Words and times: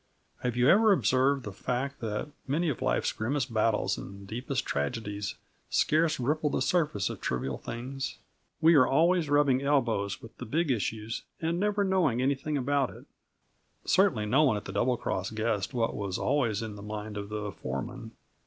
Have 0.41 0.55
you 0.57 0.67
ever 0.67 0.91
observed 0.91 1.43
the 1.43 1.51
fact 1.51 1.99
that 1.99 2.29
many 2.47 2.69
of 2.69 2.81
life's 2.81 3.11
grimmest 3.11 3.53
battles 3.53 3.99
and 3.99 4.25
deepest 4.25 4.65
tragedies 4.65 5.35
scarce 5.69 6.19
ripple 6.19 6.49
the 6.49 6.59
surface 6.59 7.07
of 7.07 7.21
trivial 7.21 7.59
things? 7.59 8.17
We 8.61 8.73
are 8.73 8.87
always 8.87 9.29
rubbing 9.29 9.61
elbows 9.61 10.19
with 10.19 10.35
the 10.39 10.47
big 10.47 10.71
issues 10.71 11.21
and 11.39 11.59
never 11.59 11.83
knowing 11.83 12.19
anything 12.19 12.57
about 12.57 12.89
it. 12.89 13.05
Certainly 13.85 14.25
no 14.25 14.41
one 14.41 14.57
at 14.57 14.65
the 14.65 14.73
Double 14.73 14.97
Cross 14.97 15.29
guessed 15.33 15.71
what 15.71 15.95
was 15.95 16.17
always 16.17 16.63
in 16.63 16.77
the 16.77 16.81
mind 16.81 17.15
of 17.15 17.29
the 17.29 17.51
foreman. 17.51 18.13